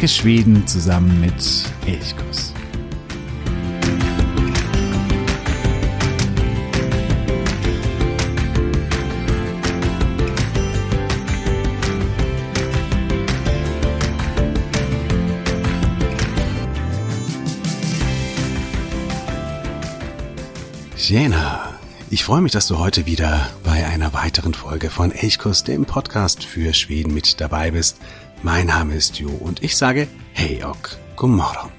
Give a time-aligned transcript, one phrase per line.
[0.00, 1.34] Entdecke Schweden zusammen mit
[1.84, 2.54] Elchkuss.
[20.96, 21.74] Jena,
[22.08, 26.42] ich freue mich, dass du heute wieder bei einer weiteren Folge von Elchkuss, dem Podcast
[26.42, 27.98] für Schweden mit dabei bist.
[28.42, 31.70] Mein Name ist Jo und ich sage Hey ok, Gomorron.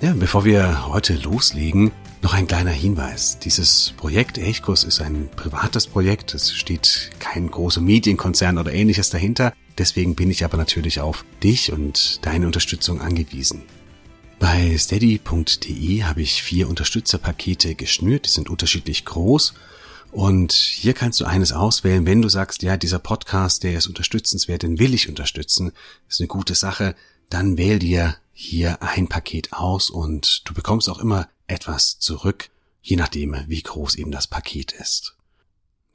[0.00, 3.38] Ja, bevor wir heute loslegen, noch ein kleiner Hinweis.
[3.38, 6.32] Dieses Projekt Elchkuss ist ein privates Projekt.
[6.32, 9.52] Es steht kein großer Medienkonzern oder ähnliches dahinter.
[9.76, 13.64] Deswegen bin ich aber natürlich auf dich und deine Unterstützung angewiesen.
[14.38, 19.52] Bei steady.de habe ich vier Unterstützerpakete geschnürt, die sind unterschiedlich groß.
[20.10, 24.62] Und hier kannst du eines auswählen, wenn du sagst, ja, dieser Podcast, der ist unterstützenswert,
[24.62, 25.72] den will ich unterstützen,
[26.08, 26.94] ist eine gute Sache,
[27.28, 32.50] dann wähl dir hier ein Paket aus und du bekommst auch immer etwas zurück,
[32.80, 35.16] je nachdem, wie groß eben das Paket ist.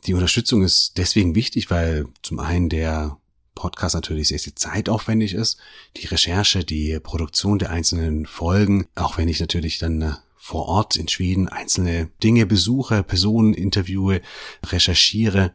[0.06, 3.18] Die Unterstützung ist deswegen wichtig, weil zum einen der
[3.56, 5.58] Podcast natürlich sehr, sehr zeitaufwendig ist.
[5.98, 10.98] Die Recherche, die Produktion der einzelnen Folgen, auch wenn ich natürlich dann äh, vor Ort
[10.98, 14.22] in Schweden einzelne Dinge besuche, Personen interviewe,
[14.66, 15.54] recherchiere,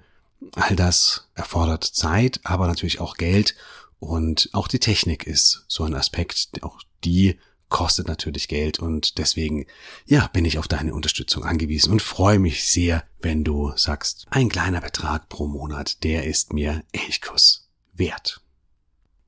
[0.53, 3.55] all das erfordert Zeit, aber natürlich auch Geld
[3.99, 9.67] und auch die Technik ist so ein Aspekt, auch die kostet natürlich Geld und deswegen,
[10.07, 14.49] ja, bin ich auf deine Unterstützung angewiesen und freue mich sehr, wenn du sagst, ein
[14.49, 18.41] kleiner Betrag pro Monat, der ist mir Elchkuss wert.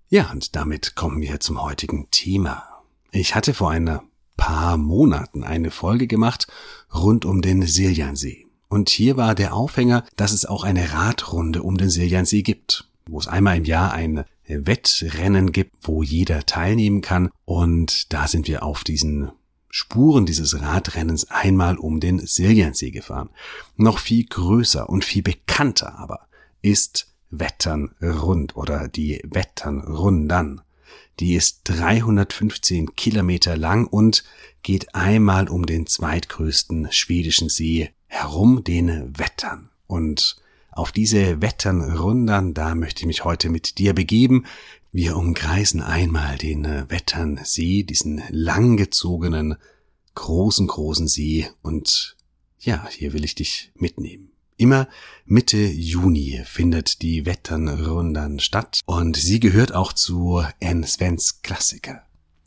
[0.09, 2.83] Ja, und damit kommen wir zum heutigen Thema.
[3.13, 4.01] Ich hatte vor ein
[4.41, 6.47] paar Monaten eine Folge gemacht
[6.95, 8.47] rund um den Siljansee.
[8.69, 13.19] Und hier war der Aufhänger, dass es auch eine Radrunde um den Siljansee gibt, wo
[13.19, 17.31] es einmal im Jahr ein Wettrennen gibt, wo jeder teilnehmen kann.
[17.45, 19.31] Und da sind wir auf diesen
[19.69, 23.29] Spuren dieses Radrennens einmal um den Siljansee gefahren.
[23.77, 26.27] Noch viel größer und viel bekannter aber
[26.63, 30.63] ist Wetternrund oder die Wetternrundan.
[31.21, 34.25] Die ist 315 Kilometer lang und
[34.63, 39.69] geht einmal um den zweitgrößten schwedischen See herum, den Wettern.
[39.87, 40.37] Und
[40.71, 44.47] auf diese Wetternrundan, da möchte ich mich heute mit dir begeben.
[44.93, 49.57] Wir umkreisen einmal den Wetternsee, diesen langgezogenen,
[50.15, 52.17] großen, großen See und
[52.59, 54.30] ja, hier will ich dich mitnehmen.
[54.61, 54.89] Immer
[55.25, 62.03] Mitte Juni findet die Wetternrundan statt und sie gehört auch zu En Svens Klassiker.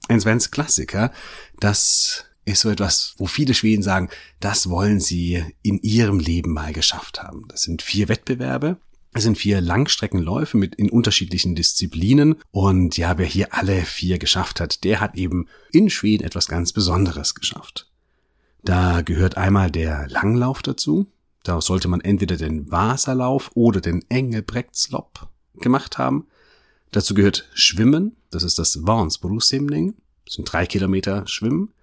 [0.09, 1.12] En Svens Klassiker,
[1.59, 4.09] das ist so etwas, wo viele Schweden sagen,
[4.40, 7.47] das wollen sie in ihrem Leben mal geschafft haben.
[7.47, 8.78] Das sind vier Wettbewerbe.
[9.16, 14.59] Es sind vier Langstreckenläufe mit in unterschiedlichen Disziplinen und ja, wer hier alle vier geschafft
[14.59, 17.90] hat, der hat eben in Schweden etwas ganz Besonderes geschafft.
[18.63, 21.07] Da gehört einmal der Langlauf dazu,
[21.44, 26.28] da sollte man entweder den Wasserlauf oder den Engelbrechtslop gemacht haben.
[26.92, 29.96] Dazu gehört Schwimmen, das ist das Vansbrusimning,
[30.26, 31.74] das sind drei Kilometer Schwimmen.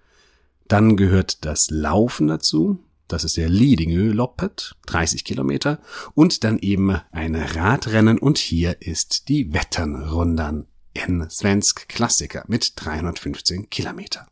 [0.67, 5.79] Dann gehört das Laufen dazu, das ist der Lidingö Loppet, 30 Kilometer.
[6.15, 13.69] Und dann eben ein Radrennen und hier ist die Wetternrundan in Svensk Klassiker mit 315
[13.69, 14.27] Kilometer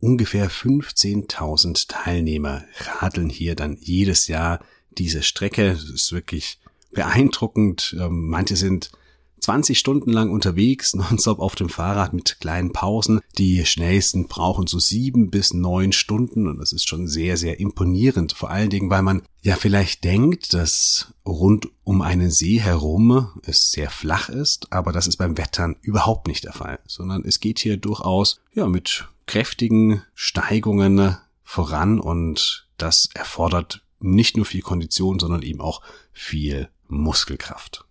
[0.00, 5.72] ungefähr 15.000 Teilnehmer radeln hier dann jedes Jahr diese Strecke.
[5.72, 6.58] Das ist wirklich
[6.92, 7.96] beeindruckend.
[7.98, 8.90] Ähm, manche sind
[9.40, 13.20] 20 Stunden lang unterwegs, nonstop auf dem Fahrrad mit kleinen Pausen.
[13.38, 18.32] Die schnellsten brauchen so sieben bis neun Stunden und das ist schon sehr, sehr imponierend.
[18.32, 23.70] Vor allen Dingen, weil man ja vielleicht denkt, dass rund um einen See herum es
[23.70, 27.58] sehr flach ist, aber das ist beim Wettern überhaupt nicht der Fall, sondern es geht
[27.58, 35.42] hier durchaus ja mit kräftigen Steigungen voran und das erfordert nicht nur viel Kondition, sondern
[35.42, 35.82] eben auch
[36.12, 37.84] viel Muskelkraft.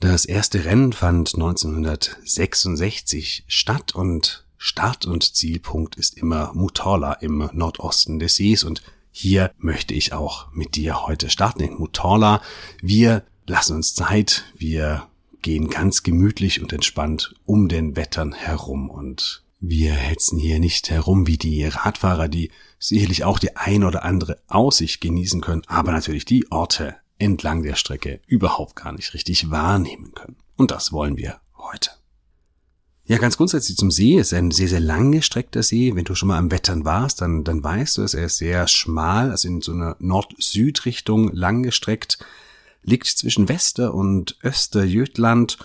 [0.00, 8.18] Das erste Rennen fand 1966 statt und Start- und Zielpunkt ist immer Mutala im Nordosten
[8.18, 8.82] des Sees und
[9.12, 12.42] hier möchte ich auch mit dir heute starten in Mutala.
[12.82, 15.06] Wir lassen uns Zeit, wir
[15.42, 21.26] gehen ganz gemütlich und entspannt um den Wettern herum und wir hetzen hier nicht herum
[21.26, 26.24] wie die Radfahrer, die sicherlich auch die ein oder andere Aussicht genießen können, aber natürlich
[26.24, 30.36] die Orte entlang der Strecke überhaupt gar nicht richtig wahrnehmen können.
[30.56, 31.90] Und das wollen wir heute.
[33.08, 35.94] Ja, ganz grundsätzlich zum See ist ein sehr, sehr lang gestreckter See.
[35.94, 38.66] Wenn du schon mal am Wettern warst, dann, dann weißt du es, er ist sehr
[38.66, 42.18] schmal, also in so einer Nord-Süd-Richtung lang gestreckt,
[42.82, 45.58] liegt zwischen Wester- und Österjötland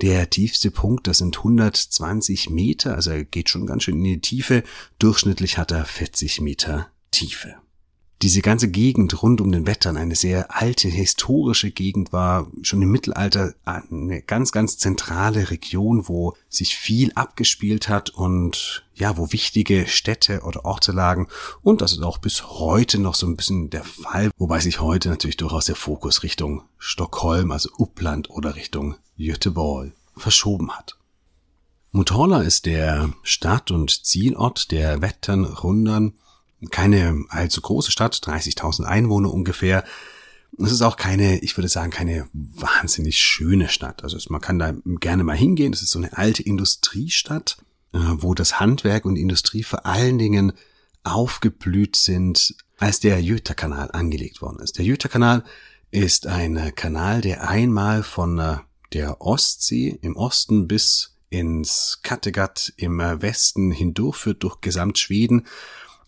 [0.00, 4.20] Der tiefste Punkt, das sind 120 Meter, also er geht schon ganz schön in die
[4.20, 4.62] Tiefe.
[4.98, 7.56] Durchschnittlich hat er 40 Meter Tiefe
[8.22, 12.90] diese ganze Gegend rund um den Wettern, eine sehr alte, historische Gegend war, schon im
[12.90, 19.86] Mittelalter eine ganz, ganz zentrale Region, wo sich viel abgespielt hat und ja, wo wichtige
[19.86, 21.28] Städte oder Orte lagen.
[21.62, 25.10] Und das ist auch bis heute noch so ein bisschen der Fall, wobei sich heute
[25.10, 30.96] natürlich durchaus der Fokus Richtung Stockholm, also Uppland oder Richtung Göteborg verschoben hat.
[31.92, 36.14] Motala ist der Stadt- und Zielort der Wetternrundern
[36.70, 39.84] keine allzu große Stadt, 30.000 Einwohner ungefähr.
[40.58, 44.02] Es ist auch keine, ich würde sagen, keine wahnsinnig schöne Stadt.
[44.02, 45.72] Also man kann da gerne mal hingehen.
[45.72, 47.58] Es ist so eine alte Industriestadt,
[47.92, 50.52] äh, wo das Handwerk und Industrie vor allen Dingen
[51.04, 54.78] aufgeblüht sind, als der Jöta-Kanal angelegt worden ist.
[54.78, 55.44] Der Jöta-Kanal
[55.90, 58.56] ist ein Kanal, der einmal von äh,
[58.92, 65.46] der Ostsee im Osten bis ins Kattegat im Westen hindurchführt durch Gesamtschweden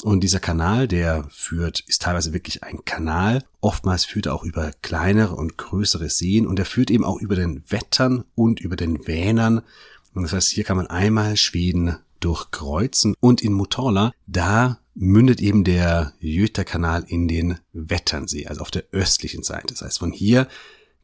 [0.02, 3.44] und dieser Kanal, der führt, ist teilweise wirklich ein Kanal.
[3.60, 7.36] Oftmals führt er auch über kleinere und größere Seen und er führt eben auch über
[7.36, 9.62] den Wettern und über den Vänern.
[10.14, 15.64] Und das heißt, hier kann man einmal Schweden durchkreuzen und in Mutorla, da mündet eben
[15.64, 19.68] der Jöta-Kanal in den Wetternsee, also auf der östlichen Seite.
[19.68, 20.48] Das heißt, von hier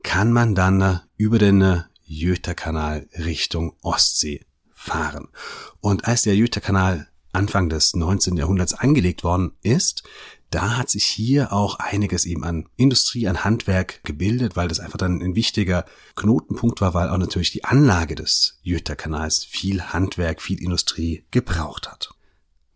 [0.03, 4.45] kann man dann über den Jöta-Kanal Richtung Ostsee
[4.75, 5.29] fahren.
[5.81, 8.37] Und als der Jöta-Kanal Anfang des 19.
[8.37, 10.03] Jahrhunderts angelegt worden ist,
[10.51, 14.97] da hat sich hier auch einiges eben an Industrie, an Handwerk gebildet, weil das einfach
[14.97, 15.85] dann ein wichtiger
[16.15, 22.11] Knotenpunkt war, weil auch natürlich die Anlage des Jüterkanals viel Handwerk, viel Industrie gebraucht hat.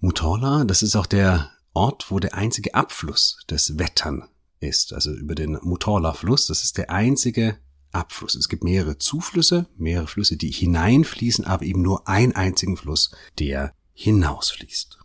[0.00, 4.28] Mutorla, das ist auch der Ort, wo der einzige Abfluss des Wettern
[4.58, 6.48] ist, also über den Mutorla-Fluss.
[6.48, 7.58] Das ist der einzige
[7.92, 8.34] Abfluss.
[8.34, 13.74] Es gibt mehrere Zuflüsse, mehrere Flüsse, die hineinfließen, aber eben nur einen einzigen Fluss, der
[14.00, 14.98] hinausfließt.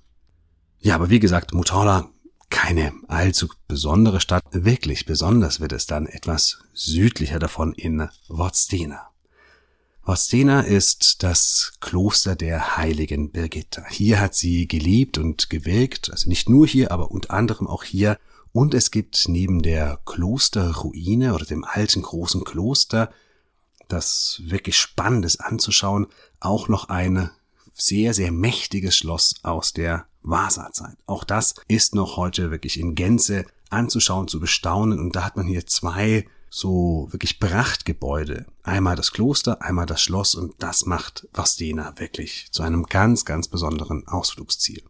[0.80, 2.09] Ja, aber wie gesagt, Motala
[2.50, 4.44] keine allzu besondere Stadt.
[4.51, 9.09] Wirklich besonders wird es dann etwas südlicher davon in Vodstena.
[10.01, 13.83] Vodstena ist das Kloster der heiligen Birgitta.
[13.89, 18.18] Hier hat sie gelebt und gewirkt, also nicht nur hier, aber unter anderem auch hier.
[18.53, 23.12] Und es gibt neben der Klosterruine oder dem alten großen Kloster,
[23.89, 26.07] das wirklich spannend ist anzuschauen,
[26.39, 27.31] auch noch eine
[27.75, 30.98] sehr, sehr mächtiges Schloss aus der Vasa-Zeit.
[31.06, 35.00] Auch das ist noch heute wirklich in Gänze anzuschauen, zu bestaunen.
[35.00, 38.45] Und da hat man hier zwei so wirklich Prachtgebäude.
[38.63, 43.50] Einmal das Kloster, einmal das Schloss und das macht Vastena wirklich zu einem ganz, ganz
[43.50, 44.81] besonderen Ausflugsziel.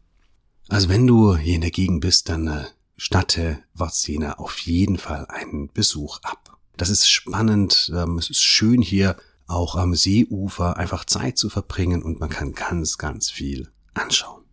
[0.70, 2.66] Also wenn du hier in der Gegend bist, dann äh,
[2.98, 6.60] statte Vastena auf jeden Fall einen Besuch ab.
[6.78, 9.18] Das ist spannend, ähm, es ist schön hier
[9.48, 14.44] auch am Seeufer einfach Zeit zu verbringen und man kann ganz, ganz viel anschauen.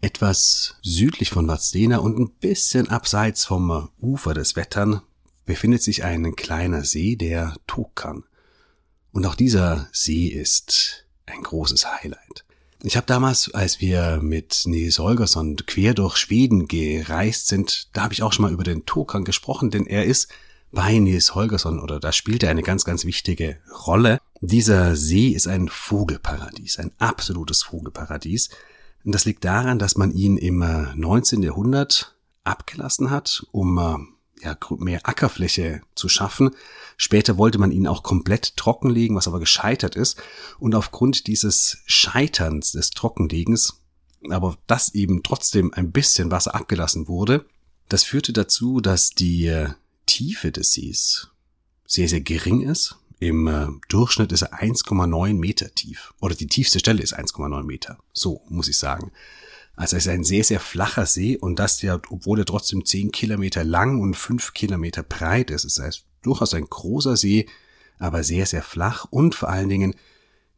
[0.00, 5.02] Etwas südlich von Vadstena und ein bisschen abseits vom Ufer des Wettern
[5.44, 8.24] befindet sich ein kleiner See, der Tokan.
[9.12, 12.44] Und auch dieser See ist ein großes Highlight.
[12.82, 18.14] Ich habe damals, als wir mit Nils Holgersson quer durch Schweden gereist sind, da habe
[18.14, 20.28] ich auch schon mal über den Tokan gesprochen, denn er ist
[20.72, 24.18] bei Nils Holgersson oder da spielt er eine ganz, ganz wichtige Rolle.
[24.40, 28.48] Dieser See ist ein Vogelparadies, ein absolutes Vogelparadies.
[29.04, 31.42] Und das liegt daran, dass man ihn im 19.
[31.42, 36.50] Äh, Jahrhundert abgelassen hat, um äh, ja, mehr Ackerfläche zu schaffen.
[36.96, 40.20] Später wollte man ihn auch komplett trockenlegen, was aber gescheitert ist.
[40.58, 43.80] Und aufgrund dieses Scheiterns des Trockenlegens,
[44.30, 47.44] aber das eben trotzdem ein bisschen Wasser abgelassen wurde,
[47.88, 49.70] das führte dazu, dass die äh,
[50.06, 51.28] Tiefe des Sees
[51.86, 52.96] sehr, sehr gering ist.
[53.18, 56.12] Im äh, Durchschnitt ist er 1,9 Meter tief.
[56.20, 57.98] Oder die tiefste Stelle ist 1,9 Meter.
[58.12, 59.12] So muss ich sagen.
[59.76, 63.12] Also es ist ein sehr, sehr flacher See und das ja, obwohl er trotzdem 10
[63.12, 65.64] Kilometer lang und 5 Kilometer breit ist.
[65.64, 67.46] Es ist durchaus ein großer See,
[67.98, 69.94] aber sehr, sehr flach und vor allen Dingen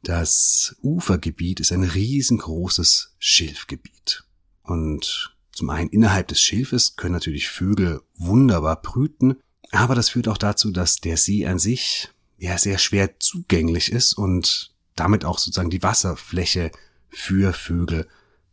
[0.03, 4.25] das Ufergebiet ist ein riesengroßes Schilfgebiet.
[4.63, 9.37] Und zum einen innerhalb des Schilfes können natürlich Vögel wunderbar brüten,
[9.71, 14.15] aber das führt auch dazu, dass der See an sich ja sehr schwer zugänglich ist
[14.15, 16.71] und damit auch sozusagen die Wasserfläche
[17.09, 18.09] für Vögel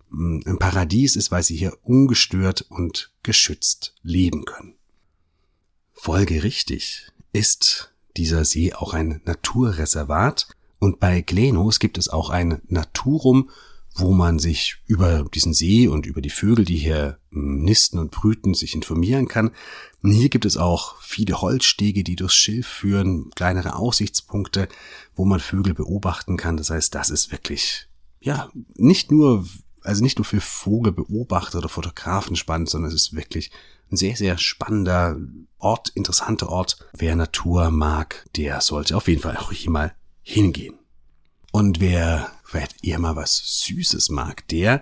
[0.09, 4.75] hm, ein Paradies ist, weil sie hier ungestört und geschützt leben können.
[5.93, 10.47] Folgerichtig ist dieser See auch ein Naturreservat
[10.79, 13.49] und bei Glenos gibt es auch ein Naturum
[13.95, 18.11] wo man sich über diesen See und über die Vögel, die hier hm, nisten und
[18.11, 19.51] brüten, sich informieren kann.
[20.03, 24.67] Hier gibt es auch viele Holzstege, die durchs Schilf führen, kleinere Aussichtspunkte,
[25.15, 26.57] wo man Vögel beobachten kann.
[26.57, 27.87] Das heißt, das ist wirklich,
[28.19, 29.45] ja, nicht nur,
[29.83, 33.51] also nicht nur für Vogelbeobachter oder Fotografen spannend, sondern es ist wirklich
[33.91, 35.17] ein sehr, sehr spannender
[35.57, 36.77] Ort, interessanter Ort.
[36.93, 39.93] Wer Natur mag, der sollte auf jeden Fall auch hier mal
[40.23, 40.75] hingehen.
[41.51, 44.81] Und wer vielleicht eher mal was Süßes mag, der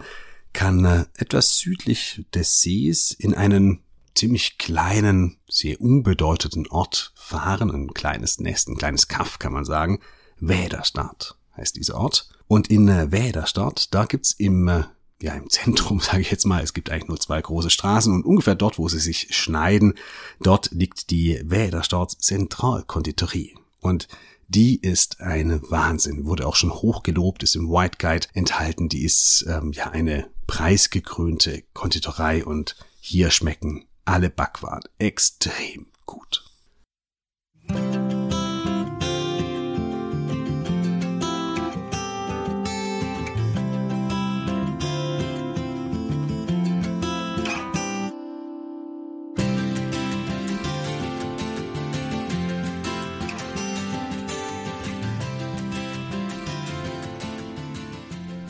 [0.53, 3.83] kann äh, etwas südlich des Sees in einen
[4.15, 9.99] ziemlich kleinen, sehr unbedeutenden Ort fahren, ein kleines Nest, ein kleines Kaff kann man sagen.
[10.39, 12.29] Wäderstadt heißt dieser Ort.
[12.47, 14.83] Und in äh, Wäderstadt, da gibt's im, äh,
[15.21, 18.25] ja, im Zentrum, sage ich jetzt mal, es gibt eigentlich nur zwei große Straßen und
[18.25, 19.93] ungefähr dort, wo sie sich schneiden,
[20.41, 23.55] dort liegt die Wäderstadt Zentralkonditorie.
[23.79, 24.07] Und
[24.49, 28.89] die ist eine Wahnsinn, wurde auch schon hoch gelobt, ist im White Guide enthalten.
[28.89, 36.48] Die ist ähm, ja eine preisgekrönte Konditorei und hier schmecken alle Backwaren extrem gut.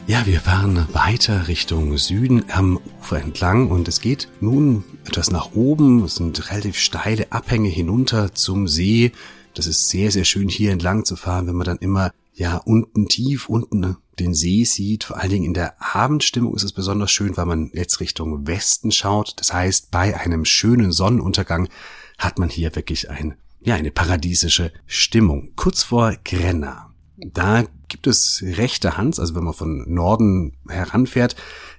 [0.10, 5.52] Ja, wir fahren weiter Richtung Süden am Ufer entlang und es geht nun etwas nach
[5.54, 6.04] oben.
[6.04, 9.12] Es sind relativ steile Abhänge hinunter zum See.
[9.54, 13.08] Das ist sehr, sehr schön hier entlang zu fahren, wenn man dann immer ja unten
[13.08, 15.04] tief unten den See sieht.
[15.04, 18.92] Vor allen Dingen in der Abendstimmung ist es besonders schön, weil man jetzt Richtung Westen
[18.92, 19.34] schaut.
[19.36, 21.70] Das heißt, bei einem schönen Sonnenuntergang
[22.18, 25.52] hat man hier wirklich ein, ja, eine paradiesische Stimmung.
[25.56, 26.89] Kurz vor Grenna.
[27.26, 31.36] Da gibt es rechter Hans, also wenn man von Norden heranfährt,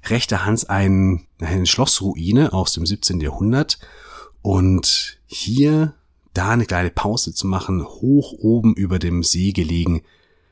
[0.08, 3.20] rechter Hans ein, eine Schlossruine aus dem 17.
[3.20, 3.78] Jahrhundert.
[4.42, 5.94] Und hier
[6.34, 10.02] da eine kleine Pause zu machen, hoch oben über dem See gelegen,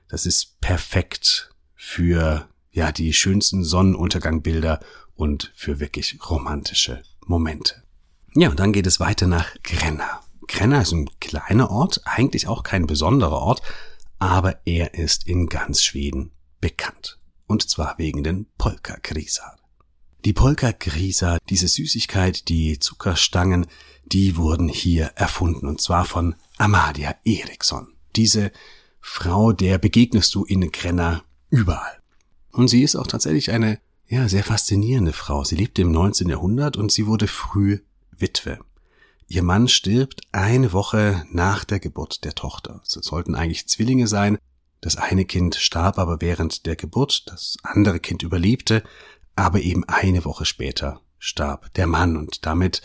[0.08, 4.80] das ist perfekt für ja die schönsten Sonnenuntergangbilder
[5.14, 7.82] und für wirklich romantische Momente.
[8.34, 10.20] Ja, und dann geht es weiter nach Grenna.
[10.46, 13.62] Grenna ist ein kleiner Ort, eigentlich auch kein besonderer Ort,
[14.18, 17.18] aber er ist in ganz Schweden bekannt.
[17.46, 19.56] Und zwar wegen den Polka-Grisar.
[20.24, 23.66] Die Polka-Grisar, diese Süßigkeit, die Zuckerstangen,
[24.04, 27.88] die wurden hier erfunden und zwar von Amalia Eriksson.
[28.16, 28.50] Diese
[29.00, 31.98] Frau, der begegnest du in Grenna überall.
[32.52, 35.44] Und sie ist auch tatsächlich eine, ja, sehr faszinierende Frau.
[35.44, 36.28] Sie lebte im 19.
[36.28, 38.58] Jahrhundert und sie wurde früh Witwe.
[39.30, 42.80] Ihr Mann stirbt eine Woche nach der Geburt der Tochter.
[42.84, 44.38] Es sollten eigentlich Zwillinge sein.
[44.80, 48.82] Das eine Kind starb aber während der Geburt, das andere Kind überlebte,
[49.36, 52.82] aber eben eine Woche später starb der Mann und damit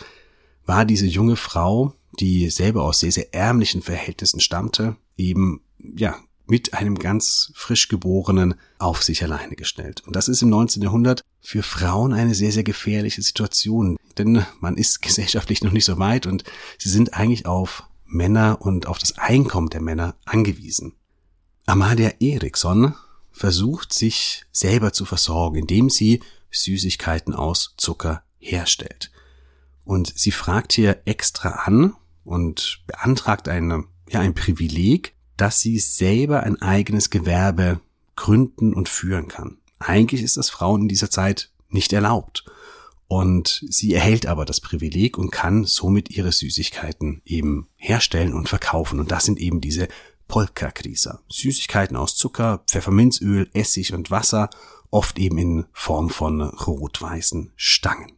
[0.66, 6.74] war diese junge Frau, die selber aus sehr, sehr ärmlichen Verhältnissen stammte, eben, ja, mit
[6.74, 10.02] einem ganz frisch geborenen auf sich alleine gestellt.
[10.06, 10.84] Und das ist im 19.
[10.84, 16.00] Jahrhundert für Frauen eine sehr, sehr gefährliche Situation, denn man ist gesellschaftlich noch nicht so
[16.00, 16.44] weit und
[16.78, 20.94] sie sind eigentlich auf Männer und auf das Einkommen der Männer angewiesen.
[21.66, 22.94] Amalia Eriksson
[23.32, 26.22] versucht sich selber zu versorgen, indem sie
[26.52, 29.12] Süßigkeiten aus Zucker herstellt.
[29.84, 36.44] Und sie fragt hier extra an und beantragt eine, ja, ein Privileg, dass sie selber
[36.44, 37.80] ein eigenes Gewerbe
[38.16, 39.58] gründen und führen kann.
[39.80, 42.46] Eigentlich ist das Frauen in dieser Zeit nicht erlaubt.
[43.08, 49.00] Und sie erhält aber das Privileg und kann somit ihre Süßigkeiten eben herstellen und verkaufen.
[49.00, 49.88] Und das sind eben diese
[50.28, 51.22] Polka-Krieser.
[51.30, 54.50] Süßigkeiten aus Zucker, Pfefferminzöl, Essig und Wasser,
[54.90, 58.14] oft eben in Form von rot-weißen Stangen.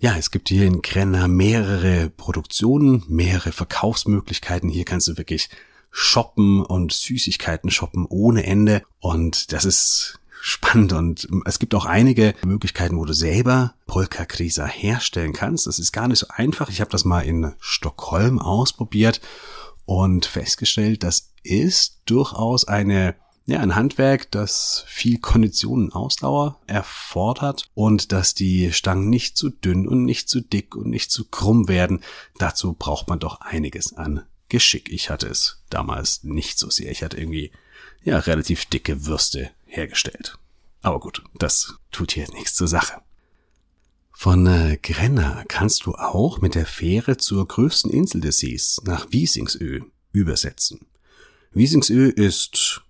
[0.00, 4.70] Ja, es gibt hier in Krenner mehrere Produktionen, mehrere Verkaufsmöglichkeiten.
[4.70, 5.50] Hier kannst du wirklich
[5.90, 8.82] shoppen und Süßigkeiten shoppen ohne Ende.
[9.00, 15.32] Und das ist spannend und es gibt auch einige Möglichkeiten, wo du selber Polka-Krisa herstellen
[15.32, 15.66] kannst.
[15.66, 16.70] Das ist gar nicht so einfach.
[16.70, 19.20] Ich habe das mal in Stockholm ausprobiert
[19.84, 23.14] und festgestellt, das ist durchaus eine
[23.46, 29.48] ja, ein Handwerk, das viel Kondition und Ausdauer erfordert und dass die Stangen nicht zu
[29.48, 32.00] dünn und nicht zu dick und nicht zu krumm werden.
[32.36, 34.90] Dazu braucht man doch einiges an Geschick.
[34.90, 36.90] Ich hatte es damals nicht so sehr.
[36.90, 37.52] Ich hatte irgendwie
[38.02, 40.38] ja relativ dicke Würste hergestellt.
[40.80, 43.02] Aber gut, das tut hier nichts zur Sache.
[44.12, 49.12] Von äh, Grenna kannst du auch mit der Fähre zur größten Insel des Sees nach
[49.12, 49.80] Wiesingsö
[50.12, 50.86] übersetzen.
[51.52, 52.82] Wiesingsö ist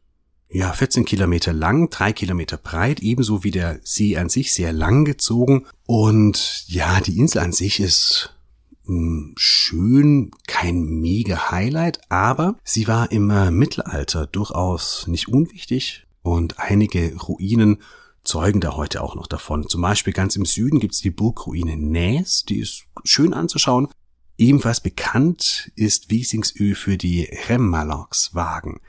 [0.51, 5.05] ja, 14 Kilometer lang, drei Kilometer breit, ebenso wie der See an sich, sehr lang
[5.05, 5.67] gezogen.
[5.85, 8.35] Und ja, die Insel an sich ist
[8.89, 16.07] mh, hm, schön, kein mega Highlight, aber sie war im äh, Mittelalter durchaus nicht unwichtig
[16.23, 17.79] und einige Ruinen
[18.25, 19.69] zeugen da heute auch noch davon.
[19.69, 23.89] Zum Beispiel ganz im Süden gibt's die Burgruine Näs, die ist schön anzuschauen.
[24.37, 28.81] Ebenfalls bekannt ist Wiesingsö für die Remmalaks-Wagen.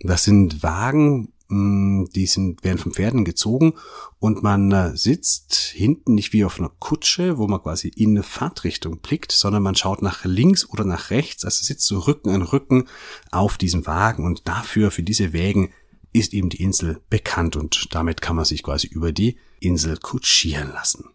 [0.00, 3.74] Das sind Wagen, die sind, werden von Pferden gezogen
[4.18, 8.22] und man äh, sitzt hinten nicht wie auf einer Kutsche, wo man quasi in eine
[8.22, 12.42] Fahrtrichtung blickt, sondern man schaut nach links oder nach rechts, also sitzt so Rücken an
[12.42, 12.88] Rücken
[13.30, 15.72] auf diesem Wagen und dafür, für diese Wägen
[16.12, 20.72] ist eben die Insel bekannt und damit kann man sich quasi über die Insel kutschieren
[20.72, 21.10] lassen.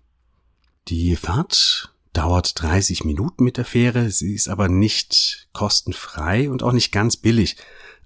[0.87, 6.73] Die Fahrt dauert 30 Minuten mit der Fähre, sie ist aber nicht kostenfrei und auch
[6.73, 7.57] nicht ganz billig.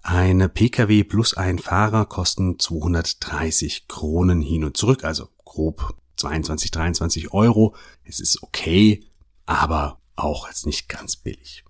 [0.06, 7.34] Eine Pkw plus ein Fahrer kosten 230 Kronen hin und zurück, also grob 22, 23
[7.34, 7.74] Euro.
[8.04, 9.06] Es ist okay,
[9.46, 11.64] aber auch jetzt nicht ganz billig.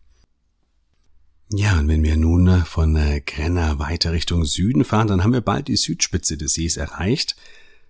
[1.52, 5.68] Ja, und wenn wir nun von Grenna weiter Richtung Süden fahren, dann haben wir bald
[5.68, 7.36] die Südspitze des Sees erreicht.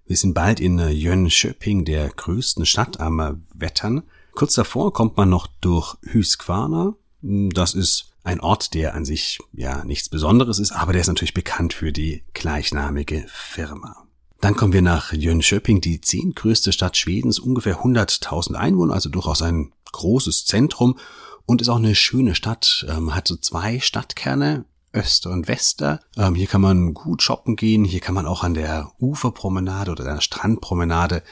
[0.06, 4.04] Wir sind bald in Jönköping, der größten Stadt am Wettern.
[4.34, 6.96] Kurz davor kommt man noch durch Hüskvarna.
[7.22, 11.34] Das ist ein Ort, der an sich ja nichts Besonderes ist, aber der ist natürlich
[11.34, 14.08] bekannt für die gleichnamige Firma.
[14.40, 19.72] Dann kommen wir nach Jönköping, die zehntgrößte Stadt Schwedens, ungefähr 100.000 Einwohner, also durchaus ein
[19.92, 20.98] großes Zentrum
[21.46, 26.00] und ist auch eine schöne Stadt, ähm, hat so zwei Stadtkerne, Öster und Wester.
[26.18, 30.04] Ähm, hier kann man gut shoppen gehen, hier kann man auch an der Uferpromenade oder
[30.04, 31.24] der Strandpromenade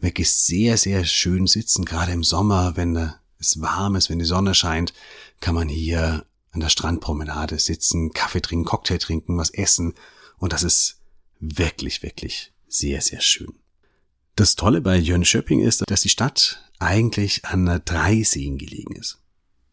[0.00, 1.84] wirklich sehr, sehr schön sitzen.
[1.84, 4.92] Gerade im Sommer, wenn es warm ist, wenn die Sonne scheint,
[5.40, 6.24] kann man hier
[6.58, 9.94] an der Strandpromenade sitzen, Kaffee trinken, Cocktail trinken, was essen.
[10.38, 10.98] Und das ist
[11.38, 13.54] wirklich, wirklich sehr, sehr schön.
[14.34, 19.18] Das Tolle bei Jönköping ist, dass die Stadt eigentlich an drei Seen gelegen ist.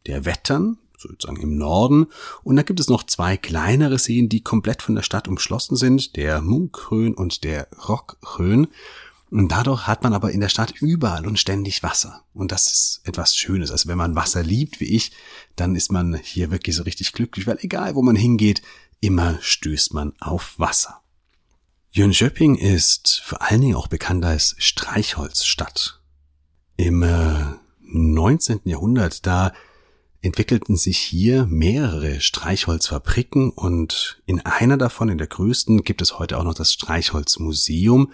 [0.05, 2.05] Der Wettern, sozusagen im Norden,
[2.43, 6.15] und da gibt es noch zwei kleinere Seen, die komplett von der Stadt umschlossen sind,
[6.15, 8.67] der Munkrön und der Rockrön.
[9.31, 12.23] Und dadurch hat man aber in der Stadt überall und ständig Wasser.
[12.33, 13.71] Und das ist etwas Schönes.
[13.71, 15.11] Also wenn man Wasser liebt, wie ich,
[15.55, 18.61] dann ist man hier wirklich so richtig glücklich, weil egal wo man hingeht,
[19.01, 21.01] immer stößt man auf Wasser.
[21.91, 26.01] Jönköping ist vor allen Dingen auch bekannt als Streichholzstadt.
[26.77, 27.05] Im
[27.81, 28.57] 19.
[28.65, 29.53] Äh, Jahrhundert, da
[30.21, 36.37] entwickelten sich hier mehrere Streichholzfabriken und in einer davon, in der größten, gibt es heute
[36.37, 38.11] auch noch das Streichholzmuseum,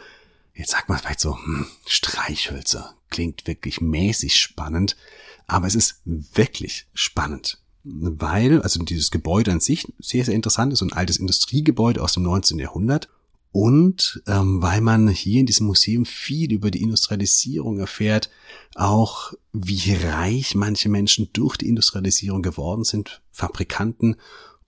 [0.62, 4.96] Jetzt sagt man vielleicht so, hm, Streichhölzer klingt wirklich mäßig spannend,
[5.48, 10.84] aber es ist wirklich spannend, weil also dieses Gebäude an sich sehr, sehr interessant ist,
[10.84, 12.60] ein altes Industriegebäude aus dem 19.
[12.60, 13.10] Jahrhundert
[13.52, 18.30] und ähm, weil man hier in diesem Museum viel über die Industrialisierung erfährt,
[18.76, 24.16] auch wie reich manche Menschen durch die Industrialisierung geworden sind, Fabrikanten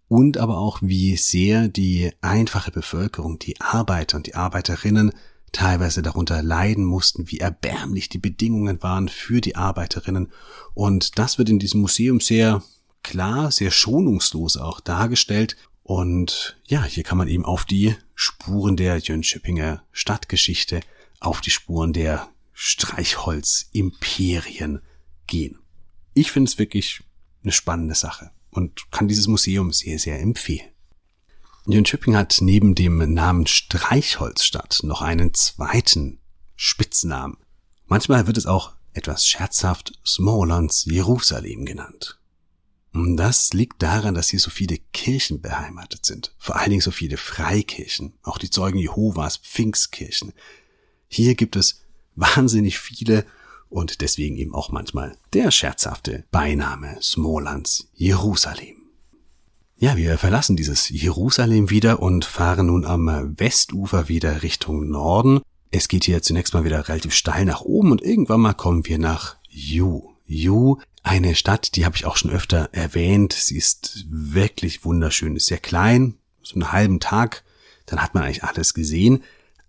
[0.08, 5.12] und aber auch wie sehr die einfache Bevölkerung, die Arbeiter und die Arbeiterinnen
[5.54, 10.34] teilweise darunter leiden mussten, wie erbärmlich die Bedingungen waren für die Arbeiterinnen.
[10.74, 12.62] Und das wird in diesem Museum sehr
[13.04, 15.56] klar, sehr schonungslos auch dargestellt.
[15.84, 20.82] Und ja, hier kann man eben auf die Spuren der Jönköpinger Stadtgeschichte,
[21.20, 24.82] auf die Spuren der Streichholz-Imperien
[25.28, 25.60] gehen.
[26.14, 27.02] Ich finde es wirklich
[27.44, 30.73] eine spannende Sache und kann dieses Museum sehr, sehr empfehlen.
[31.66, 36.20] Jönköping hat neben dem Namen Streichholzstadt noch einen zweiten
[36.56, 37.38] Spitznamen.
[37.86, 42.20] Manchmal wird es auch etwas scherzhaft Smolans Jerusalem genannt.
[42.94, 46.36] Und das liegt daran, dass hier so viele Kirchen beheimatet sind.
[46.38, 50.34] Vor allen Dingen so viele Freikirchen, auch die Zeugen Jehovas, Pfingstkirchen.
[51.08, 51.82] Hier gibt es
[52.16, 53.26] wahnsinnig viele
[53.70, 58.83] und deswegen eben auch manchmal der scherzhafte Beiname Smolans Jerusalem.
[59.84, 65.42] Ja, wir verlassen dieses Jerusalem wieder und fahren nun am Westufer wieder Richtung Norden.
[65.72, 68.98] Es geht hier zunächst mal wieder relativ steil nach oben und irgendwann mal kommen wir
[68.98, 70.14] nach Yu.
[70.26, 73.34] Yu, eine Stadt, die habe ich auch schon öfter erwähnt.
[73.34, 77.44] Sie ist wirklich wunderschön, ist sehr klein, so einen halben Tag,
[77.86, 79.22] dann hat man eigentlich alles gesehen.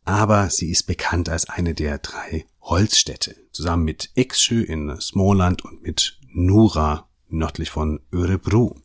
[0.05, 5.83] Aber sie ist bekannt als eine der drei Holzstädte, zusammen mit Eksjö in Småland und
[5.83, 8.77] mit Nura nördlich von Örebro.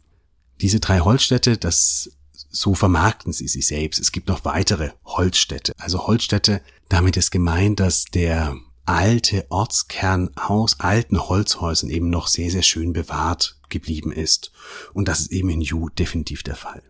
[0.62, 2.12] Diese drei Holzstädte, das
[2.52, 4.00] so vermarkten sie sich selbst.
[4.00, 5.74] Es gibt noch weitere Holzstädte.
[5.78, 12.50] Also Holzstädte, damit ist gemeint, dass der alte Ortskern aus alten Holzhäusern eben noch sehr,
[12.50, 14.52] sehr schön bewahrt geblieben ist.
[14.94, 16.82] Und das ist eben in Ju definitiv der Fall.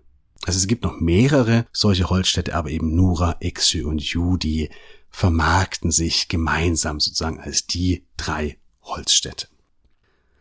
[0.46, 4.70] Also es gibt noch mehrere solche Holzstädte, aber eben Nura, Exü und Yu, die
[5.10, 9.48] vermarkten sich gemeinsam sozusagen als die drei Holzstädte.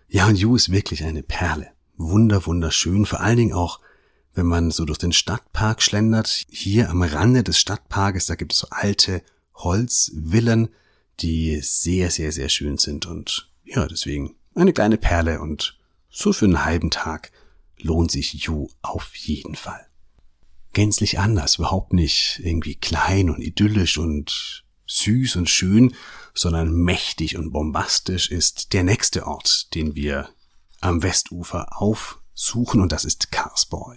[0.08, 1.72] Ja, und Yu ist wirklich eine Perle.
[1.98, 3.04] Wunder, wunderschön.
[3.04, 3.80] Vor allen Dingen auch,
[4.32, 6.46] wenn man so durch den Stadtpark schlendert.
[6.48, 9.22] Hier am Rande des Stadtparkes, da gibt es so alte
[9.54, 10.68] Holzvillen,
[11.20, 15.76] die sehr, sehr, sehr schön sind und ja, deswegen eine kleine Perle und
[16.08, 17.32] so für einen halben Tag
[17.80, 19.86] lohnt sich Yu auf jeden Fall.
[20.72, 25.94] Gänzlich anders, überhaupt nicht irgendwie klein und idyllisch und süß und schön,
[26.34, 30.28] sondern mächtig und bombastisch ist der nächste Ort, den wir
[30.80, 33.96] am Westufer aufsuchen und das ist Karsboy.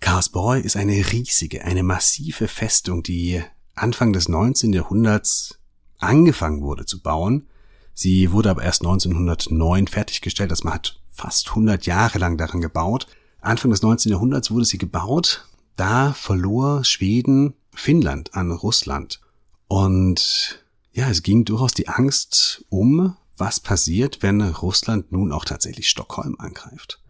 [0.00, 3.42] Karsboy ist eine riesige, eine massive Festung, die
[3.74, 4.72] Anfang des 19.
[4.72, 5.58] Jahrhunderts
[5.98, 7.46] angefangen wurde zu bauen.
[7.94, 13.06] Sie wurde aber erst 1909 fertiggestellt, das man hat fast 100 Jahre lang daran gebaut.
[13.40, 14.12] Anfang des 19.
[14.12, 15.46] Jahrhunderts wurde sie gebaut.
[15.76, 19.20] Da verlor Schweden Finnland an Russland.
[19.68, 25.88] Und ja, es ging durchaus die Angst um, was passiert, wenn Russland nun auch tatsächlich
[25.88, 27.00] Stockholm angreift.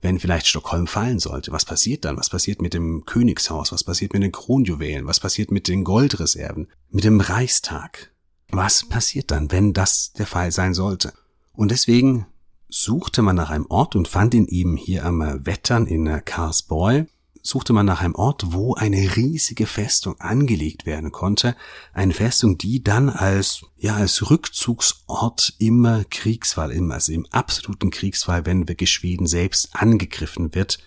[0.00, 2.18] Wenn vielleicht Stockholm fallen sollte, was passiert dann?
[2.18, 3.72] Was passiert mit dem Königshaus?
[3.72, 5.06] Was passiert mit den Kronjuwelen?
[5.06, 6.68] Was passiert mit den Goldreserven?
[6.90, 8.12] Mit dem Reichstag?
[8.50, 11.14] Was passiert dann, wenn das der Fall sein sollte?
[11.54, 12.26] Und deswegen
[12.68, 17.06] suchte man nach einem Ort und fand ihn eben hier am Wettern in Karlsboy
[17.46, 21.54] suchte man nach einem Ort, wo eine riesige Festung angelegt werden konnte.
[21.92, 28.46] Eine Festung, die dann als, ja, als Rückzugsort im Kriegsfall, im, also im absoluten Kriegsfall,
[28.46, 30.78] wenn wirklich Schweden selbst angegriffen wird,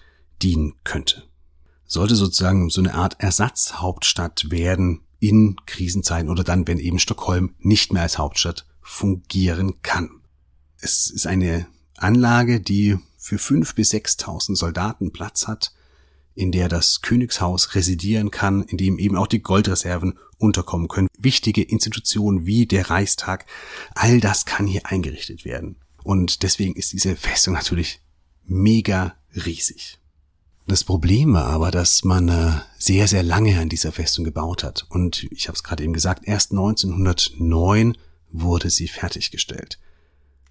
[0.42, 1.24] dienen könnte.
[1.86, 7.94] Sollte sozusagen so eine Art Ersatzhauptstadt werden in Krisenzeiten oder dann, wenn eben Stockholm nicht
[7.94, 10.10] mehr als Hauptstadt fungieren kann.
[10.80, 11.68] Es ist eine
[11.98, 15.72] Anlage, die für fünf bis sechstausend Soldaten Platz hat,
[16.38, 21.08] in der das Königshaus residieren kann, in dem eben auch die Goldreserven unterkommen können.
[21.18, 23.46] Wichtige Institutionen wie der Reichstag,
[23.96, 25.78] all das kann hier eingerichtet werden.
[26.04, 28.02] Und deswegen ist diese Festung natürlich
[28.46, 29.98] mega riesig.
[30.68, 34.86] Das Problem war aber, dass man äh, sehr, sehr lange an dieser Festung gebaut hat.
[34.90, 37.98] Und ich habe es gerade eben gesagt, erst 1909
[38.32, 39.80] wurde sie fertiggestellt.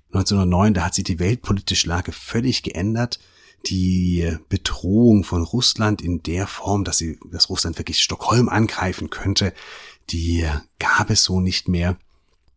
[0.09, 3.21] 1909, da hat sich die weltpolitische Lage völlig geändert
[3.65, 9.53] die Bedrohung von Russland in der Form, dass sie, dass Russland wirklich Stockholm angreifen könnte,
[10.11, 10.47] die
[10.79, 11.97] gab es so nicht mehr.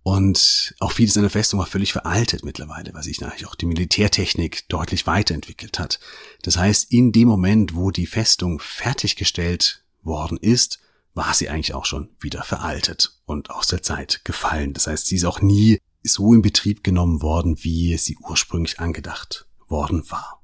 [0.03, 3.65] Und auch vieles in der Festung war völlig veraltet mittlerweile, weil sich natürlich auch die
[3.65, 5.99] Militärtechnik deutlich weiterentwickelt hat.
[6.41, 10.79] Das heißt, in dem Moment, wo die Festung fertiggestellt worden ist,
[11.13, 14.73] war sie eigentlich auch schon wieder veraltet und aus der Zeit gefallen.
[14.73, 19.47] Das heißt, sie ist auch nie so in Betrieb genommen worden, wie sie ursprünglich angedacht
[19.67, 20.38] worden war.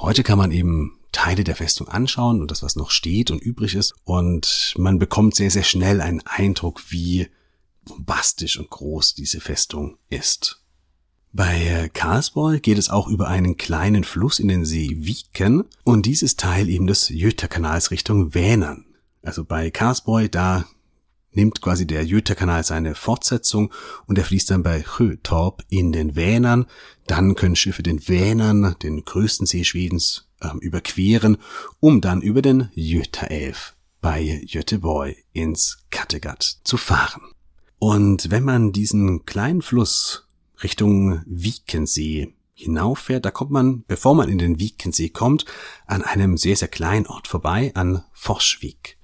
[0.00, 3.74] Heute kann man eben Teile der Festung anschauen und das, was noch steht und übrig
[3.74, 3.92] ist.
[4.04, 7.28] Und man bekommt sehr, sehr schnell einen Eindruck, wie
[7.84, 10.62] bombastisch und groß diese Festung ist.
[11.32, 16.36] Bei Karlsborg geht es auch über einen kleinen Fluss in den See Wieken und dieses
[16.36, 18.86] Teil eben des Jöterkanals Richtung Vänern.
[19.22, 20.64] Also bei Karlsborg, da
[21.32, 23.72] nimmt quasi der Jöterkanal seine Fortsetzung
[24.06, 26.66] und er fließt dann bei Sjötorp in den Vänern.
[27.06, 31.38] Dann können Schiffe den Vänern, den größten See Schwedens, äh, überqueren,
[31.78, 37.22] um dann über den Götaälv bei Göteborg ins Kattegat zu fahren.
[37.78, 40.26] Und wenn man diesen kleinen Fluss
[40.62, 45.46] Richtung Wiekensee hinauffährt, da kommt man, bevor man in den Wiekensee kommt,
[45.86, 48.98] an einem sehr, sehr kleinen Ort vorbei, an Forschwig.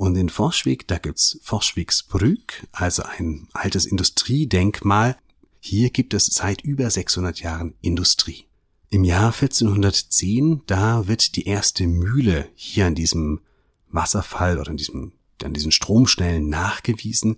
[0.00, 5.18] Und in Forschwig, da gibt's Forschwigsbrück, also ein altes Industriedenkmal.
[5.60, 8.46] Hier gibt es seit über 600 Jahren Industrie.
[8.88, 13.40] Im Jahr 1410, da wird die erste Mühle hier an diesem
[13.90, 15.12] Wasserfall oder an diesem,
[15.44, 17.36] an diesen Stromschnellen nachgewiesen.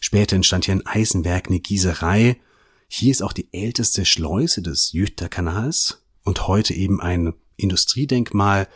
[0.00, 2.36] Später entstand hier ein Eisenwerk, eine Gießerei.
[2.86, 8.68] Hier ist auch die älteste Schleuse des Jüterkanals und heute eben ein Industriedenkmal,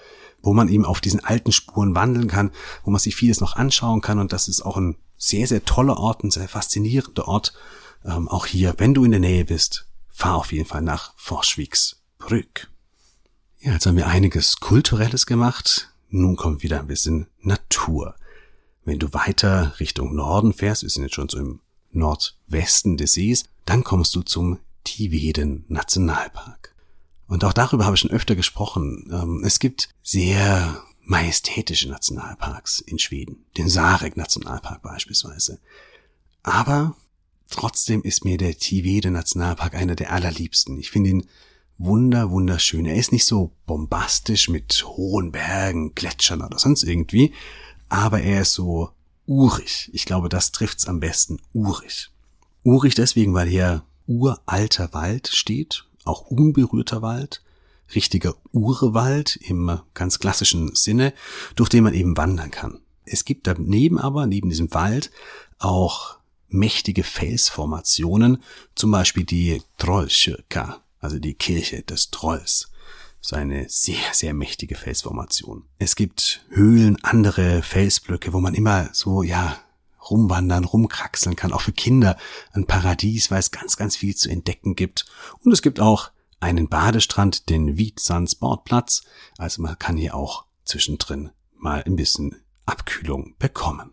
[0.43, 2.51] wo man eben auf diesen alten Spuren wandeln kann,
[2.85, 5.99] wo man sich vieles noch anschauen kann und das ist auch ein sehr, sehr toller
[5.99, 7.53] Ort, ein sehr faszinierender Ort.
[8.05, 12.71] Ähm, auch hier, wenn du in der Nähe bist, fahr auf jeden Fall nach Forschwigsbrück.
[13.61, 15.93] Ja, jetzt haben wir einiges Kulturelles gemacht.
[16.09, 18.15] Nun kommt wieder ein bisschen Natur.
[18.85, 23.45] Wenn du weiter Richtung Norden fährst, wir sind jetzt schon so im Nordwesten des Sees,
[23.65, 26.75] dann kommst du zum Tiveden Nationalpark.
[27.29, 29.09] Und auch darüber habe ich schon öfter gesprochen.
[29.13, 33.45] Ähm, es gibt sehr majestätische Nationalparks in Schweden.
[33.57, 35.61] Den Sarek Nationalpark beispielsweise.
[36.43, 36.97] Aber
[37.51, 40.79] trotzdem ist mir der Tivede Nationalpark einer der allerliebsten.
[40.79, 41.27] Ich finde ihn
[41.79, 42.87] wunder, wunderschön.
[42.87, 47.33] Er ist nicht so bombastisch mit hohen Bergen, Gletschern oder sonst irgendwie,
[47.89, 48.91] aber er ist so
[49.27, 49.91] urig.
[49.93, 52.11] Ich glaube, das trifft's am besten, urig.
[52.65, 57.43] Urig deswegen, weil hier uralter Wald steht, auch unberührter Wald,
[57.95, 61.13] richtiger Urwald im ganz klassischen Sinne,
[61.57, 62.81] durch den man eben wandern kann.
[63.05, 65.11] Es gibt daneben aber, neben diesem Wald,
[65.59, 66.19] auch
[66.49, 68.43] mächtige Felsformationen,
[68.75, 72.71] zum Beispiel die Trollkirka, also die Kirche des Trolls.
[73.21, 75.65] So eine sehr, sehr mächtige Felsformation.
[75.79, 79.59] Es gibt Höhlen, andere Felsblöcke, wo man immer so, ja,
[80.11, 81.53] rumwandern, rumkraxeln kann.
[81.53, 82.17] Auch für Kinder
[82.53, 85.07] ein Paradies, weil es ganz, ganz viel zu entdecken gibt.
[85.45, 89.03] Und es gibt auch einen Badestrand, den Wietsan Sportplatz.
[89.37, 93.93] Also man kann hier auch zwischendrin mal ein bisschen Abkühlung bekommen.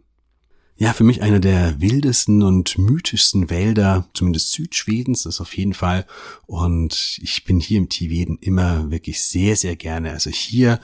[0.77, 6.05] Ja, für mich einer der wildesten und mythischsten Wälder, zumindest Südschwedens, das auf jeden Fall.
[6.47, 10.11] Und ich bin hier im Tiveden immer wirklich sehr, sehr gerne.
[10.11, 10.81] Also hier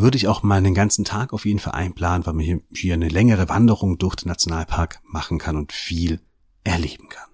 [0.00, 3.08] würde ich auch mal einen ganzen Tag auf jeden Fall einplanen, weil man hier, eine
[3.08, 6.20] längere Wanderung durch den Nationalpark machen kann und viel
[6.64, 7.30] erleben kann.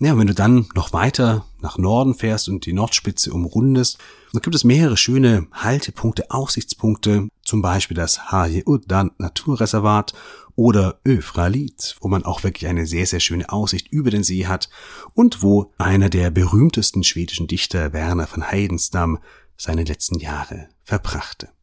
[0.00, 3.98] Ja, und wenn du dann noch weiter nach Norden fährst und die Nordspitze umrundest,
[4.32, 10.12] dann gibt es mehrere schöne Haltepunkte, Aussichtspunkte, zum Beispiel das Haje-Uddan Naturreservat
[10.56, 14.68] oder Öfralit, wo man auch wirklich eine sehr, sehr schöne Aussicht über den See hat
[15.14, 19.18] und wo einer der berühmtesten schwedischen Dichter, Werner von Heidenstam,
[19.56, 21.53] seine letzten Jahre verbrachte.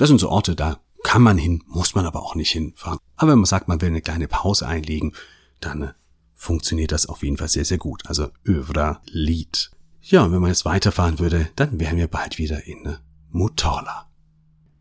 [0.00, 2.98] Das sind so Orte, da kann man hin, muss man aber auch nicht hinfahren.
[3.16, 5.12] Aber wenn man sagt, man will eine kleine Pause einlegen,
[5.60, 5.92] dann
[6.34, 8.06] funktioniert das auf jeden Fall sehr, sehr gut.
[8.06, 9.70] Also Övra Lied.
[10.00, 12.96] Ja, und wenn man jetzt weiterfahren würde, dann wären wir bald wieder in
[13.28, 14.08] Motala.